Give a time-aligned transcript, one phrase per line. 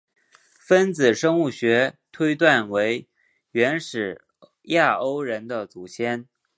[0.59, 3.07] 分子生物学推断为
[3.51, 4.25] 原始
[4.63, 6.27] 亚欧人的祖先。